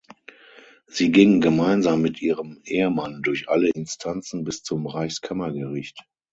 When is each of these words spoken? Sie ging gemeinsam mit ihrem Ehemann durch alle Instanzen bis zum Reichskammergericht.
Sie 0.87 1.11
ging 1.11 1.41
gemeinsam 1.41 2.01
mit 2.01 2.23
ihrem 2.23 2.59
Ehemann 2.63 3.21
durch 3.21 3.49
alle 3.49 3.69
Instanzen 3.69 4.43
bis 4.43 4.63
zum 4.63 4.87
Reichskammergericht. 4.87 5.99